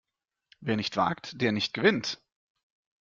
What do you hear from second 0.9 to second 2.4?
wagt, der nicht gewinnt!